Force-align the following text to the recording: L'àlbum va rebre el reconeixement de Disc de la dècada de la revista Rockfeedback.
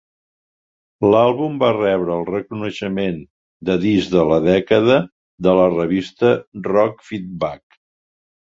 L'àlbum 1.09 1.59
va 1.63 1.69
rebre 1.75 2.15
el 2.21 2.25
reconeixement 2.29 3.19
de 3.71 3.77
Disc 3.85 4.15
de 4.17 4.25
la 4.33 4.41
dècada 4.47 4.97
de 5.49 5.55
la 5.63 5.71
revista 5.77 6.35
Rockfeedback. 6.73 7.81